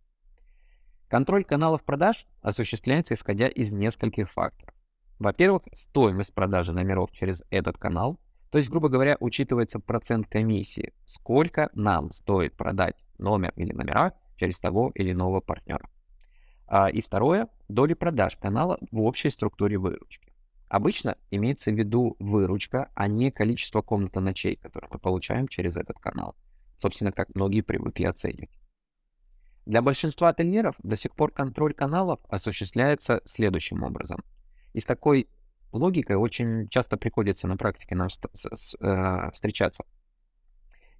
Контроль 1.09 1.43
каналов 1.43 1.83
продаж 1.83 2.25
осуществляется 2.41 3.15
исходя 3.15 3.49
из 3.49 3.73
нескольких 3.73 4.31
факторов. 4.31 4.73
Во-первых, 5.19 5.63
стоимость 5.73 6.33
продажи 6.33 6.71
номеров 6.71 7.11
через 7.11 7.43
этот 7.49 7.77
канал, 7.77 8.21
то 8.51 8.57
есть, 8.57 8.69
грубо 8.69 8.87
говоря, 8.87 9.17
учитывается 9.19 9.81
процент 9.81 10.27
комиссии, 10.27 10.93
сколько 11.05 11.71
нам 11.73 12.09
стоит 12.11 12.55
продать 12.55 12.95
номер 13.17 13.51
или 13.57 13.73
номера 13.73 14.13
через 14.37 14.59
того 14.59 14.93
или 14.95 15.11
иного 15.11 15.41
партнера. 15.41 15.89
А, 16.73 16.89
и 16.89 17.01
второе, 17.01 17.49
доли 17.67 17.93
продаж 17.93 18.37
канала 18.37 18.79
в 18.91 19.01
общей 19.01 19.29
структуре 19.29 19.77
выручки. 19.77 20.31
Обычно 20.69 21.17
имеется 21.29 21.69
в 21.69 21.75
виду 21.75 22.15
выручка, 22.17 22.89
а 22.95 23.09
не 23.09 23.29
количество 23.29 23.81
комнат 23.81 24.15
ночей, 24.15 24.55
которые 24.55 24.89
мы 24.89 24.97
получаем 24.97 25.49
через 25.49 25.75
этот 25.75 25.99
канал. 25.99 26.33
Собственно, 26.81 27.11
как 27.11 27.35
многие 27.35 27.59
привыкли 27.59 28.05
оценивать. 28.05 28.57
Для 29.65 29.81
большинства 29.81 30.29
ательеров 30.29 30.77
до 30.81 30.95
сих 30.95 31.13
пор 31.13 31.33
контроль 31.33 31.73
каналов 31.73 32.21
осуществляется 32.29 33.21
следующим 33.25 33.83
образом. 33.83 34.23
И 34.71 34.79
с 34.79 34.85
такой 34.85 35.27
логикой 35.73 36.15
очень 36.15 36.69
часто 36.69 36.95
приходится 36.95 37.49
на 37.49 37.57
практике 37.57 37.95
нам 37.95 38.07
э, 38.07 39.31
встречаться. 39.33 39.83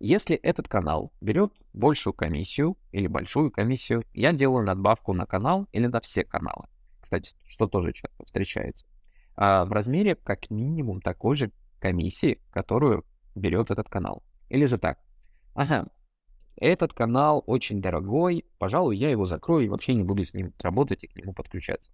Если 0.04 0.36
этот 0.36 0.68
канал 0.68 1.14
берет 1.22 1.54
большую 1.74 2.16
комиссию 2.16 2.76
или 2.92 3.06
большую 3.06 3.52
комиссию, 3.52 4.04
я 4.14 4.34
делаю 4.34 4.66
надбавку 4.66 5.14
на 5.14 5.28
канал 5.28 5.68
или 5.74 5.86
на 5.86 6.02
все 6.02 6.24
каналы. 6.24 6.66
Кстати, 7.02 7.36
что 7.46 7.68
тоже 7.68 7.94
часто 7.94 8.26
встречается. 8.26 8.88
А 9.36 9.64
в 9.64 9.72
размере 9.72 10.16
как 10.16 10.50
минимум 10.50 11.02
такой 11.02 11.36
же 11.36 11.52
комиссии, 11.80 12.42
которую 12.50 13.06
берет 13.36 13.70
этот 13.70 13.90
канал. 13.90 14.24
Или 14.50 14.66
же 14.66 14.80
так. 14.80 14.98
Ага, 15.54 15.88
этот 16.56 16.94
канал 16.94 17.44
очень 17.46 17.80
дорогой, 17.80 18.46
пожалуй, 18.58 18.98
я 18.98 19.12
его 19.12 19.26
закрою 19.26 19.68
и 19.68 19.70
вообще 19.70 19.94
не 19.94 20.04
буду 20.04 20.26
с 20.26 20.34
ним 20.34 20.52
работать 20.64 21.04
и 21.04 21.08
к 21.08 21.16
нему 21.16 21.36
подключаться. 21.36 21.92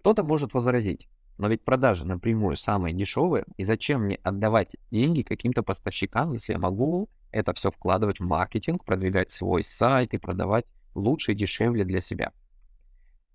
Кто-то 0.00 0.24
может 0.24 0.52
возразить, 0.52 1.08
но 1.38 1.48
ведь 1.48 1.64
продажи 1.64 2.06
напрямую 2.06 2.56
самые 2.56 2.94
дешевые, 2.94 3.44
и 3.56 3.64
зачем 3.64 4.02
мне 4.02 4.16
отдавать 4.22 4.74
деньги 4.90 5.20
каким-то 5.20 5.62
поставщикам, 5.62 6.32
если 6.32 6.54
я 6.54 6.58
могу 6.58 7.08
это 7.30 7.52
все 7.52 7.70
вкладывать 7.70 8.20
в 8.20 8.24
маркетинг, 8.24 8.84
продвигать 8.84 9.32
свой 9.32 9.62
сайт 9.62 10.14
и 10.14 10.18
продавать 10.18 10.64
лучше 10.94 11.32
и 11.32 11.34
дешевле 11.34 11.84
для 11.84 12.00
себя. 12.00 12.32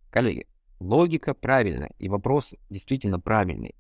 Коллеги, 0.10 0.48
логика 0.80 1.36
правильная, 1.36 1.92
и 2.00 2.10
вопрос 2.10 2.56
действительно 2.70 3.20
правильный. 3.20 3.76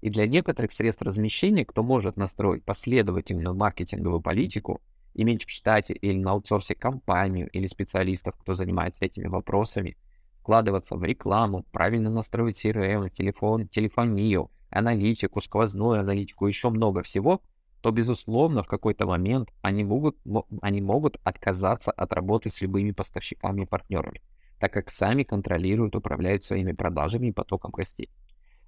И 0.00 0.08
для 0.08 0.26
некоторых 0.26 0.72
средств 0.72 1.02
размещения, 1.02 1.64
кто 1.64 1.82
может 1.82 2.16
настроить 2.16 2.64
последовательную 2.64 3.54
маркетинговую 3.54 4.22
политику, 4.22 4.80
иметь 5.14 5.44
в 5.44 5.50
штате 5.50 5.92
или 5.92 6.18
на 6.18 6.32
аутсорсе 6.32 6.74
компанию 6.74 7.48
или 7.50 7.66
специалистов, 7.66 8.34
кто 8.38 8.54
занимается 8.54 9.04
этими 9.04 9.26
вопросами– 9.26 9.96
вкладываться 10.42 10.96
в 10.96 11.04
рекламу, 11.04 11.64
правильно 11.70 12.10
настроить 12.10 12.64
CRM, 12.64 13.10
телефон, 13.10 13.68
телефонию, 13.68 14.50
аналитику, 14.70 15.40
сквозную 15.40 16.00
аналитику, 16.00 16.48
еще 16.48 16.70
много 16.70 17.04
всего, 17.04 17.42
то, 17.80 17.92
безусловно, 17.92 18.64
в 18.64 18.66
какой-то 18.66 19.06
момент 19.06 19.50
они 19.60 19.84
могут, 19.84 20.16
они 20.60 20.80
могут 20.80 21.20
отказаться 21.22 21.92
от 21.92 22.12
работы 22.12 22.50
с 22.50 22.60
любыми 22.60 22.90
поставщиками 22.90 23.62
и 23.62 23.66
партнерами, 23.66 24.20
так 24.58 24.72
как 24.72 24.90
сами 24.90 25.22
контролируют, 25.22 25.94
управляют 25.94 26.42
своими 26.42 26.72
продажами 26.72 27.28
и 27.28 27.32
потоком 27.32 27.70
гостей. 27.70 28.10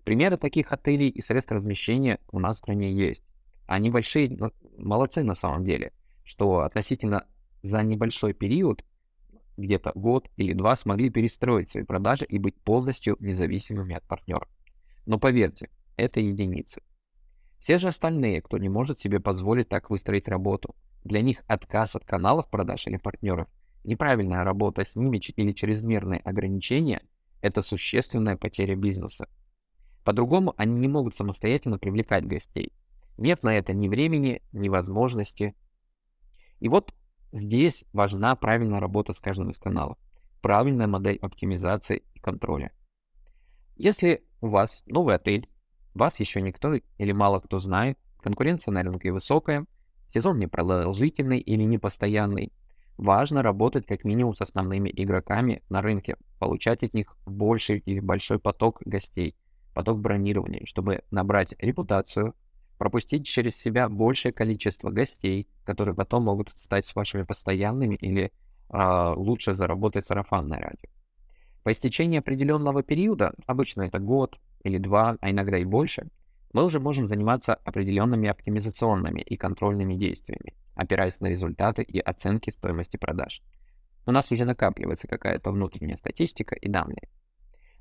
Примеры 0.04 0.36
таких 0.36 0.72
отелей 0.72 1.08
и 1.08 1.20
средств 1.20 1.50
размещения 1.50 2.20
у 2.30 2.38
нас 2.38 2.56
в 2.56 2.58
стране 2.58 2.92
есть. 2.92 3.24
Они 3.66 3.90
большие, 3.90 4.38
молодцы 4.78 5.24
на 5.24 5.34
самом 5.34 5.64
деле, 5.64 5.92
что 6.22 6.60
относительно 6.60 7.26
за 7.62 7.82
небольшой 7.82 8.32
период 8.32 8.84
где-то 9.56 9.92
год 9.94 10.30
или 10.36 10.52
два 10.52 10.76
смогли 10.76 11.10
перестроить 11.10 11.70
свои 11.70 11.84
продажи 11.84 12.24
и 12.24 12.38
быть 12.38 12.56
полностью 12.56 13.16
независимыми 13.20 13.94
от 13.94 14.06
партнеров. 14.06 14.48
Но 15.06 15.18
поверьте, 15.18 15.70
это 15.96 16.20
единицы. 16.20 16.82
Все 17.58 17.78
же 17.78 17.88
остальные, 17.88 18.42
кто 18.42 18.58
не 18.58 18.68
может 18.68 19.00
себе 19.00 19.20
позволить 19.20 19.68
так 19.68 19.90
выстроить 19.90 20.28
работу, 20.28 20.74
для 21.04 21.22
них 21.22 21.42
отказ 21.46 21.96
от 21.96 22.04
каналов 22.04 22.50
продаж 22.50 22.86
или 22.86 22.96
партнеров, 22.96 23.48
неправильная 23.84 24.44
работа 24.44 24.84
с 24.84 24.96
ними 24.96 25.18
или 25.36 25.52
чрезмерные 25.52 26.20
ограничения– 26.20 27.02
это 27.42 27.62
существенная 27.62 28.36
потеря 28.36 28.74
бизнеса. 28.74 29.28
По-другому 30.04 30.54
они 30.56 30.74
не 30.74 30.88
могут 30.88 31.14
самостоятельно 31.14 31.78
привлекать 31.78 32.26
гостей. 32.26 32.72
Нет 33.16 33.42
на 33.42 33.56
это 33.56 33.72
ни 33.72 33.88
времени, 33.88 34.42
ни 34.52 34.68
возможности. 34.68 35.54
И 36.60 36.68
вот 36.68 36.94
Здесь 37.34 37.84
важна 37.92 38.36
правильная 38.36 38.78
работа 38.78 39.12
с 39.12 39.18
каждым 39.18 39.50
из 39.50 39.58
каналов, 39.58 39.98
правильная 40.40 40.86
модель 40.86 41.18
оптимизации 41.20 42.04
и 42.14 42.20
контроля. 42.20 42.70
Если 43.74 44.24
у 44.40 44.46
вас 44.46 44.84
новый 44.86 45.16
отель, 45.16 45.48
вас 45.94 46.20
еще 46.20 46.40
никто 46.40 46.74
или 46.74 47.10
мало 47.10 47.40
кто 47.40 47.58
знает, 47.58 47.98
конкуренция 48.22 48.70
на 48.70 48.84
рынке 48.84 49.10
высокая, 49.10 49.66
сезон 50.06 50.38
непродолжительный 50.38 51.40
или 51.40 51.64
непостоянный, 51.64 52.52
важно 52.98 53.42
работать 53.42 53.84
как 53.84 54.04
минимум 54.04 54.36
с 54.36 54.40
основными 54.40 54.88
игроками 54.94 55.64
на 55.68 55.82
рынке, 55.82 56.16
получать 56.38 56.84
от 56.84 56.94
них 56.94 57.18
больший 57.26 57.80
или 57.80 57.98
большой 57.98 58.38
поток 58.38 58.80
гостей, 58.84 59.34
поток 59.74 59.98
бронирования, 59.98 60.64
чтобы 60.66 61.02
набрать 61.10 61.56
репутацию, 61.58 62.32
пропустить 62.84 63.24
через 63.24 63.56
себя 63.56 63.88
большее 63.88 64.30
количество 64.30 64.90
гостей, 64.90 65.48
которые 65.64 65.94
потом 65.94 66.24
могут 66.24 66.52
стать 66.54 66.94
вашими 66.94 67.22
постоянными 67.22 67.94
или 67.94 68.30
э, 68.68 69.12
лучше 69.16 69.54
заработать 69.54 70.04
сарафанное 70.04 70.60
радио. 70.60 70.90
По 71.62 71.72
истечении 71.72 72.18
определенного 72.18 72.82
периода, 72.82 73.32
обычно 73.46 73.82
это 73.82 74.00
год 74.00 74.38
или 74.64 74.76
два, 74.76 75.16
а 75.22 75.30
иногда 75.30 75.56
и 75.56 75.64
больше, 75.64 76.10
мы 76.52 76.62
уже 76.62 76.78
можем 76.78 77.06
заниматься 77.06 77.54
определенными 77.54 78.28
оптимизационными 78.28 79.22
и 79.22 79.38
контрольными 79.38 79.94
действиями, 79.94 80.52
опираясь 80.74 81.20
на 81.20 81.28
результаты 81.28 81.82
и 81.82 82.00
оценки 82.00 82.50
стоимости 82.50 82.98
продаж. 82.98 83.40
У 84.04 84.10
нас 84.10 84.30
уже 84.30 84.44
накапливается 84.44 85.08
какая-то 85.08 85.50
внутренняя 85.50 85.96
статистика 85.96 86.54
и 86.54 86.68
данные. 86.68 87.08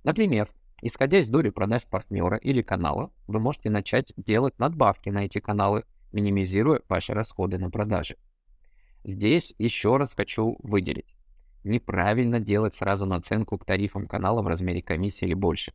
Например, 0.06 0.50
Исходя 0.82 1.20
из 1.20 1.30
доли 1.30 1.50
продаж 1.50 1.84
партнера 1.84 2.38
или 2.38 2.62
канала, 2.62 3.12
вы 3.28 3.40
можете 3.40 3.70
начать 3.70 4.14
делать 4.18 4.60
надбавки 4.60 5.10
на 5.10 5.26
эти 5.26 5.40
каналы, 5.40 5.86
минимизируя 6.12 6.82
ваши 6.90 7.14
расходы 7.14 7.58
на 7.58 7.70
продажи. 7.70 8.18
Здесь 9.04 9.54
еще 9.58 9.98
раз 9.98 10.14
хочу 10.14 10.58
выделить. 10.64 11.16
Неправильно 11.64 12.40
делать 12.40 12.76
сразу 12.76 13.06
наценку 13.06 13.58
к 13.58 13.66
тарифам 13.66 14.08
канала 14.08 14.42
в 14.42 14.48
размере 14.48 14.82
комиссии 14.82 15.26
или 15.26 15.34
больше. 15.34 15.74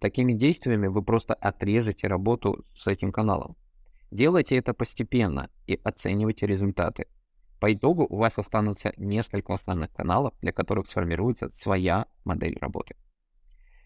Такими 0.00 0.32
действиями 0.32 0.86
вы 0.86 1.02
просто 1.02 1.34
отрежете 1.34 2.08
работу 2.08 2.64
с 2.76 2.86
этим 2.86 3.10
каналом. 3.10 3.56
Делайте 4.10 4.56
это 4.56 4.74
постепенно 4.74 5.50
и 5.66 5.80
оценивайте 5.82 6.46
результаты. 6.46 7.06
По 7.58 7.72
итогу 7.72 8.06
у 8.08 8.18
вас 8.18 8.38
останутся 8.38 8.92
несколько 8.96 9.54
основных 9.54 9.92
каналов, 9.92 10.34
для 10.40 10.52
которых 10.52 10.86
сформируется 10.86 11.48
своя 11.48 12.06
модель 12.24 12.58
работы. 12.60 12.94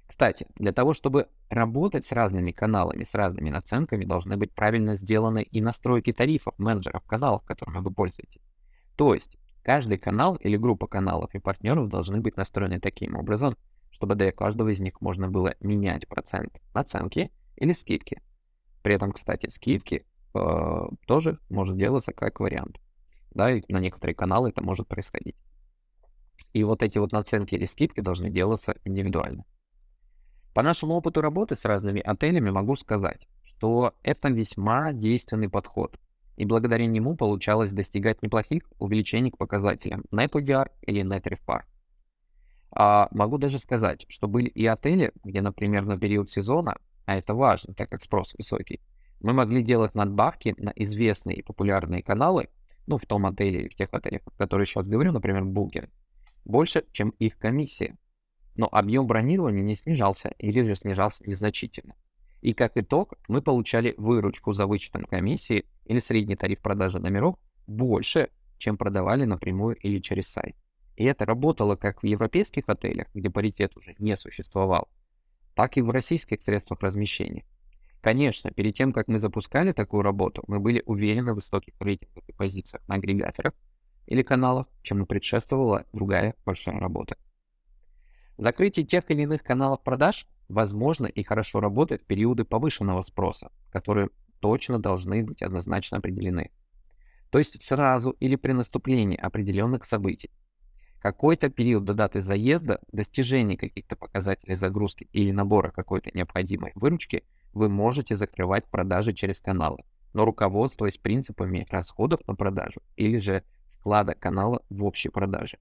Кстати, 0.08 0.46
для 0.56 0.72
того, 0.72 0.94
чтобы 0.94 1.28
работать 1.50 2.04
с 2.04 2.12
разными 2.12 2.50
каналами, 2.50 3.04
с 3.04 3.14
разными 3.14 3.50
наценками, 3.50 4.06
должны 4.06 4.38
быть 4.38 4.52
правильно 4.54 4.96
сделаны 4.96 5.42
и 5.42 5.60
настройки 5.60 6.12
тарифов 6.12 6.58
менеджеров 6.58 7.04
каналов, 7.04 7.44
которыми 7.44 7.78
вы 7.78 7.92
пользуетесь. 7.92 8.40
То 8.96 9.14
есть, 9.14 9.36
каждый 9.62 9.98
канал 9.98 10.36
или 10.36 10.56
группа 10.56 10.86
каналов 10.86 11.34
и 11.34 11.38
партнеров 11.38 11.90
должны 11.90 12.20
быть 12.20 12.38
настроены 12.38 12.80
таким 12.80 13.16
образом, 13.16 13.56
чтобы 13.90 14.14
для 14.14 14.32
каждого 14.32 14.70
из 14.70 14.80
них 14.80 15.00
можно 15.02 15.28
было 15.28 15.54
менять 15.60 16.08
процент 16.08 16.58
наценки 16.74 17.30
или 17.56 17.72
скидки. 17.72 18.22
При 18.82 18.94
этом, 18.94 19.12
кстати, 19.12 19.48
скидки 19.48 20.06
э, 20.34 20.80
тоже 21.06 21.38
может 21.50 21.76
делаться 21.76 22.12
как 22.12 22.40
вариант. 22.40 22.78
Да, 23.32 23.52
и 23.52 23.62
на 23.70 23.78
некоторые 23.78 24.14
каналы 24.14 24.48
это 24.48 24.64
может 24.64 24.88
происходить. 24.88 25.36
И 26.54 26.64
вот 26.64 26.82
эти 26.82 26.96
вот 26.96 27.12
наценки 27.12 27.54
или 27.54 27.66
скидки 27.66 28.00
должны 28.00 28.30
делаться 28.30 28.74
индивидуально. 28.84 29.44
По 30.58 30.64
нашему 30.64 30.94
опыту 30.94 31.20
работы 31.20 31.54
с 31.54 31.64
разными 31.64 32.00
отелями 32.00 32.50
могу 32.50 32.74
сказать, 32.74 33.28
что 33.44 33.94
это 34.02 34.28
весьма 34.28 34.92
действенный 34.92 35.48
подход. 35.48 35.96
И 36.36 36.44
благодаря 36.44 36.84
нему 36.84 37.14
получалось 37.14 37.70
достигать 37.70 38.22
неплохих 38.22 38.64
увеличений 38.80 39.30
к 39.30 39.38
показателям 39.38 40.02
NetODR 40.10 40.68
или 40.82 41.04
NetRefPAR. 41.04 41.60
А 42.72 43.06
могу 43.12 43.38
даже 43.38 43.60
сказать, 43.60 44.04
что 44.08 44.26
были 44.26 44.48
и 44.48 44.66
отели, 44.66 45.12
где, 45.22 45.42
например, 45.42 45.84
на 45.84 45.96
период 45.96 46.28
сезона, 46.28 46.78
а 47.06 47.14
это 47.14 47.34
важно, 47.34 47.72
так 47.74 47.88
как 47.90 48.02
спрос 48.02 48.34
высокий, 48.36 48.80
мы 49.20 49.34
могли 49.34 49.62
делать 49.62 49.94
надбавки 49.94 50.56
на 50.58 50.72
известные 50.74 51.36
и 51.36 51.42
популярные 51.42 52.02
каналы, 52.02 52.48
ну, 52.88 52.98
в 52.98 53.06
том 53.06 53.26
отеле 53.26 53.60
или 53.60 53.68
в 53.68 53.76
тех 53.76 53.90
отелях, 53.92 54.22
о 54.26 54.30
которых 54.32 54.66
сейчас 54.66 54.88
говорю, 54.88 55.12
например, 55.12 55.44
Booking, 55.44 55.88
больше, 56.44 56.84
чем 56.90 57.10
их 57.10 57.38
комиссия 57.38 57.96
но 58.58 58.68
объем 58.70 59.06
бронирования 59.06 59.62
не 59.62 59.76
снижался 59.76 60.34
или 60.38 60.62
же 60.62 60.74
снижался 60.74 61.22
незначительно. 61.24 61.94
И 62.42 62.52
как 62.52 62.72
итог, 62.76 63.14
мы 63.28 63.40
получали 63.40 63.94
выручку 63.96 64.52
за 64.52 64.66
вычетом 64.66 65.04
комиссии 65.04 65.64
или 65.86 66.00
средний 66.00 66.36
тариф 66.36 66.60
продажи 66.60 66.98
номеров 66.98 67.36
больше, 67.68 68.30
чем 68.58 68.76
продавали 68.76 69.24
напрямую 69.24 69.76
или 69.76 70.00
через 70.00 70.28
сайт. 70.28 70.56
И 70.96 71.04
это 71.04 71.24
работало 71.24 71.76
как 71.76 72.02
в 72.02 72.06
европейских 72.06 72.64
отелях, 72.66 73.06
где 73.14 73.30
паритет 73.30 73.76
уже 73.76 73.94
не 74.00 74.16
существовал, 74.16 74.88
так 75.54 75.76
и 75.76 75.80
в 75.80 75.90
российских 75.90 76.42
средствах 76.42 76.80
размещения. 76.82 77.44
Конечно, 78.00 78.50
перед 78.50 78.74
тем, 78.74 78.92
как 78.92 79.06
мы 79.06 79.20
запускали 79.20 79.72
такую 79.72 80.02
работу, 80.02 80.42
мы 80.48 80.58
были 80.58 80.82
уверены 80.84 81.32
в 81.32 81.36
высоких 81.36 81.74
рейтингах 81.78 82.24
и 82.28 82.32
позициях 82.32 82.86
на 82.88 82.96
агрегаторах 82.96 83.54
или 84.06 84.22
каналах, 84.22 84.66
чем 84.82 85.06
предшествовала 85.06 85.84
другая 85.92 86.34
большая 86.44 86.80
работа. 86.80 87.16
Закрытие 88.38 88.86
тех 88.86 89.10
или 89.10 89.22
иных 89.22 89.42
каналов 89.42 89.82
продаж 89.82 90.26
возможно 90.48 91.06
и 91.06 91.24
хорошо 91.24 91.58
работает 91.58 92.02
в 92.02 92.06
периоды 92.06 92.44
повышенного 92.44 93.02
спроса, 93.02 93.50
которые 93.70 94.10
точно 94.38 94.78
должны 94.78 95.24
быть 95.24 95.42
однозначно 95.42 95.98
определены. 95.98 96.52
То 97.30 97.38
есть 97.38 97.60
сразу 97.60 98.12
или 98.20 98.36
при 98.36 98.52
наступлении 98.52 99.18
определенных 99.18 99.84
событий. 99.84 100.30
Какой-то 101.00 101.48
период 101.50 101.84
до 101.84 101.94
даты 101.94 102.20
заезда, 102.20 102.80
достижения 102.92 103.56
каких-то 103.56 103.96
показателей 103.96 104.54
загрузки 104.54 105.08
или 105.12 105.32
набора 105.32 105.70
какой-то 105.70 106.10
необходимой 106.14 106.70
выручки 106.76 107.24
вы 107.52 107.68
можете 107.68 108.14
закрывать 108.14 108.66
продажи 108.66 109.14
через 109.14 109.40
каналы, 109.40 109.84
но 110.12 110.24
руководствуясь 110.24 110.96
принципами 110.96 111.66
расходов 111.70 112.20
на 112.28 112.36
продажу 112.36 112.82
или 112.94 113.18
же 113.18 113.42
вклада 113.72 114.14
канала 114.14 114.62
в 114.70 114.84
общие 114.84 115.10
продажи. 115.10 115.58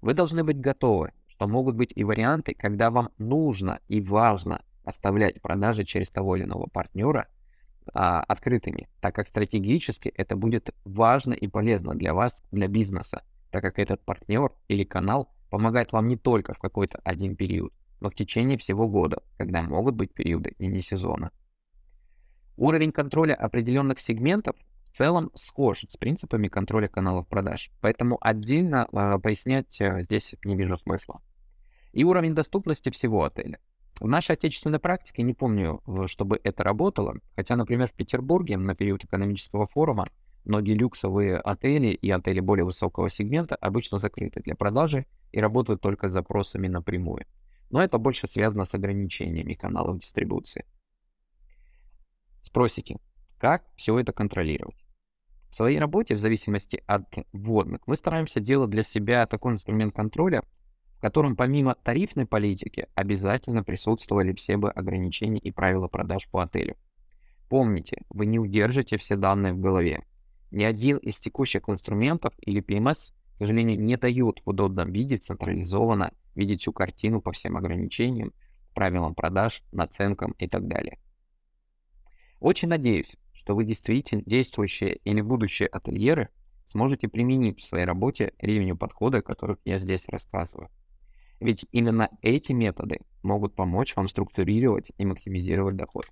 Вы 0.00 0.14
должны 0.14 0.44
быть 0.44 0.60
готовы 0.60 1.12
что 1.36 1.46
могут 1.46 1.76
быть 1.76 1.92
и 1.94 2.02
варианты, 2.02 2.54
когда 2.54 2.90
вам 2.90 3.10
нужно 3.18 3.80
и 3.88 4.00
важно 4.00 4.64
оставлять 4.84 5.42
продажи 5.42 5.84
через 5.84 6.08
того 6.08 6.34
или 6.34 6.44
иного 6.44 6.66
партнера 6.66 7.28
а, 7.92 8.20
открытыми, 8.20 8.88
так 9.02 9.14
как 9.14 9.28
стратегически 9.28 10.08
это 10.08 10.34
будет 10.34 10.74
важно 10.86 11.34
и 11.34 11.46
полезно 11.46 11.94
для 11.94 12.14
вас, 12.14 12.42
для 12.52 12.68
бизнеса, 12.68 13.22
так 13.50 13.62
как 13.62 13.78
этот 13.78 14.02
партнер 14.02 14.50
или 14.68 14.84
канал 14.84 15.28
помогает 15.50 15.92
вам 15.92 16.08
не 16.08 16.16
только 16.16 16.54
в 16.54 16.58
какой-то 16.58 17.00
один 17.04 17.36
период, 17.36 17.74
но 18.00 18.08
в 18.08 18.14
течение 18.14 18.56
всего 18.56 18.88
года, 18.88 19.22
когда 19.36 19.62
могут 19.62 19.94
быть 19.94 20.14
периоды 20.14 20.54
и 20.58 20.66
не 20.68 20.80
сезона. 20.80 21.32
Уровень 22.56 22.92
контроля 22.92 23.34
определенных 23.34 24.00
сегментов 24.00 24.56
целом 24.96 25.30
схож 25.34 25.84
с 25.88 25.96
принципами 25.96 26.48
контроля 26.48 26.88
каналов 26.88 27.28
продаж, 27.28 27.70
поэтому 27.80 28.18
отдельно 28.20 28.88
э, 28.90 29.18
пояснять 29.18 29.80
э, 29.80 30.02
здесь 30.02 30.34
не 30.44 30.56
вижу 30.56 30.78
смысла. 30.78 31.20
И 31.92 32.02
уровень 32.02 32.34
доступности 32.34 32.90
всего 32.90 33.24
отеля. 33.24 33.58
В 34.00 34.06
нашей 34.06 34.32
отечественной 34.32 34.78
практике 34.78 35.22
не 35.22 35.32
помню, 35.32 35.82
чтобы 36.06 36.40
это 36.44 36.64
работало, 36.64 37.16
хотя, 37.34 37.56
например, 37.56 37.88
в 37.88 37.92
Петербурге 37.92 38.56
на 38.58 38.74
период 38.74 39.04
экономического 39.04 39.66
форума 39.66 40.08
многие 40.44 40.74
люксовые 40.74 41.38
отели 41.38 41.88
и 41.88 42.10
отели 42.10 42.40
более 42.40 42.64
высокого 42.64 43.08
сегмента 43.08 43.56
обычно 43.56 43.98
закрыты 43.98 44.40
для 44.40 44.54
продажи 44.54 45.06
и 45.32 45.40
работают 45.40 45.80
только 45.80 46.08
с 46.08 46.12
запросами 46.12 46.68
напрямую. 46.68 47.24
Но 47.70 47.82
это 47.82 47.98
больше 47.98 48.28
связано 48.28 48.64
с 48.64 48.74
ограничениями 48.74 49.54
каналов 49.54 49.98
дистрибуции. 49.98 50.64
Спросите, 52.44 52.98
как 53.38 53.64
все 53.76 53.98
это 53.98 54.12
контролировать? 54.12 54.85
В 55.50 55.54
своей 55.54 55.78
работе, 55.78 56.14
в 56.14 56.18
зависимости 56.18 56.82
от 56.86 57.04
вводных, 57.32 57.80
мы 57.86 57.96
стараемся 57.96 58.40
делать 58.40 58.70
для 58.70 58.82
себя 58.82 59.26
такой 59.26 59.52
инструмент 59.52 59.94
контроля, 59.94 60.42
в 60.96 61.00
котором 61.00 61.36
помимо 61.36 61.74
тарифной 61.74 62.26
политики 62.26 62.88
обязательно 62.94 63.62
присутствовали 63.62 64.32
все 64.34 64.56
бы 64.56 64.70
ограничения 64.70 65.38
и 65.38 65.50
правила 65.50 65.88
продаж 65.88 66.28
по 66.28 66.42
отелю. 66.42 66.76
Помните, 67.48 68.02
вы 68.10 68.26
не 68.26 68.38
удержите 68.38 68.96
все 68.96 69.16
данные 69.16 69.52
в 69.52 69.60
голове. 69.60 70.04
Ни 70.50 70.64
один 70.64 70.96
из 70.98 71.18
текущих 71.20 71.68
инструментов 71.68 72.34
или 72.40 72.62
PMS, 72.62 73.12
к 73.34 73.38
сожалению, 73.38 73.80
не 73.80 73.96
дают 73.96 74.40
в 74.44 74.48
удобном 74.48 74.92
виде 74.92 75.16
централизованно 75.16 76.12
видеть 76.34 76.62
всю 76.62 76.72
картину 76.72 77.20
по 77.20 77.32
всем 77.32 77.56
ограничениям, 77.56 78.32
правилам 78.74 79.14
продаж, 79.14 79.62
наценкам 79.72 80.32
и 80.32 80.48
так 80.48 80.66
далее. 80.66 80.98
Очень 82.40 82.68
надеюсь, 82.68 83.16
что 83.36 83.54
вы 83.54 83.64
действительно 83.64 84.22
действующие 84.26 84.96
или 85.04 85.20
будущие 85.20 85.68
ательеры 85.68 86.30
сможете 86.64 87.08
применить 87.08 87.60
в 87.60 87.64
своей 87.64 87.84
работе 87.84 88.32
ревеню 88.38 88.76
подхода, 88.76 89.18
о 89.18 89.22
которых 89.22 89.58
я 89.64 89.78
здесь 89.78 90.08
рассказываю. 90.08 90.70
Ведь 91.38 91.66
именно 91.70 92.08
эти 92.22 92.52
методы 92.52 93.00
могут 93.22 93.54
помочь 93.54 93.94
вам 93.94 94.08
структурировать 94.08 94.90
и 94.96 95.04
максимизировать 95.04 95.76
доход. 95.76 96.06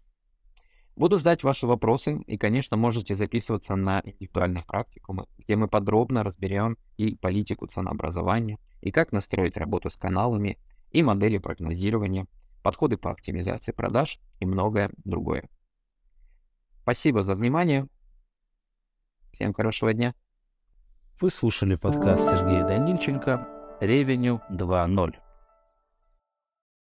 Буду 0.97 1.19
ждать 1.19 1.43
ваши 1.43 1.67
вопросы 1.67 2.21
и, 2.27 2.37
конечно, 2.37 2.77
можете 2.77 3.17
записываться 3.17 3.75
на 3.75 4.01
индивидуальные 4.05 4.65
практикумы, 4.65 5.27
где 5.39 5.57
мы 5.57 5.67
подробно 5.67 6.23
разберем 6.23 6.77
и 6.99 7.17
политику 7.17 7.67
ценообразования, 7.67 8.59
и 8.81 8.93
как 8.93 9.11
настроить 9.11 9.57
работу 9.57 9.91
с 9.91 9.97
каналами, 9.97 10.59
и 10.93 11.03
модели 11.03 11.39
прогнозирования, 11.39 12.27
подходы 12.63 12.97
по 12.97 13.11
оптимизации 13.11 13.73
продаж 13.73 14.21
и 14.39 14.47
многое 14.47 14.91
другое. 15.05 15.49
Спасибо 16.85 17.23
за 17.23 17.35
внимание. 17.35 17.89
Всем 19.33 19.55
хорошего 19.55 19.95
дня. 19.95 20.15
Вы 21.19 21.31
слушали 21.31 21.77
подкаст 21.77 22.31
Сергея 22.31 22.67
Данильченко 22.67 23.79
«Ревеню 23.81 24.43
2.0». 24.51 25.24